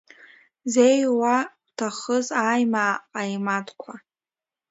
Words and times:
Зеиуа 0.71 1.37
уҭахыз 1.65 2.27
аимаа 2.51 2.95
ҟаимаҭқәа. 3.11 3.93